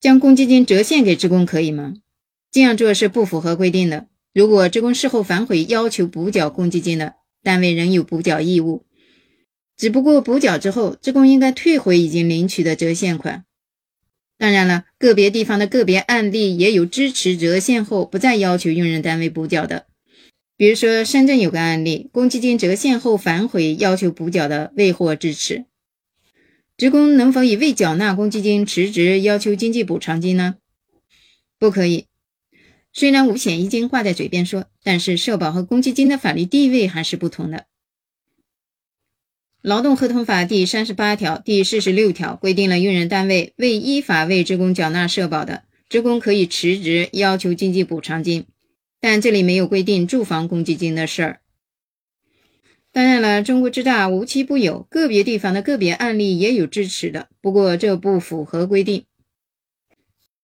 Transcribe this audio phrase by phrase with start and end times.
[0.00, 1.94] 将公积金折现给职工可以吗？
[2.50, 4.06] 这样做是不符合规定的。
[4.32, 8.86] 如果职工事后反悔要求补缴公积金的，单位仍有补缴义务。
[9.76, 13.44] 只不过补缴之后，职工应该退回已经领取的折现款。
[14.38, 19.86] 当然了，个别地方的个别案例也有支持折现后不再要求用人单位补缴的。
[20.56, 25.66] 比如说，深圳有个案例，公积金折现后反悔要求补缴的未获支持。
[26.80, 30.54] 职工能否以未缴纳公积金辞职要求经济补偿金呢？
[31.58, 32.06] 不可以。
[32.90, 37.66] 虽然五险一金挂在嘴边说，但是社保和公积金的法律地位还是不同的。
[39.60, 48.46] 劳动合同法第三十八条、第四十六条规定了，用人单位未依法为职工缴纳社保的，职工可以辞职要求经济补偿金，
[48.98, 51.40] 但这里没有规定住房公积金的事儿。
[52.92, 59.04] 当然了，中国之大无奇不有，个别地方的个别案例也有支持的，不过这不符合规定。